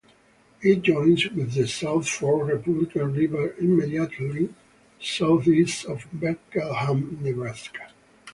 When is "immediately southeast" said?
3.59-5.85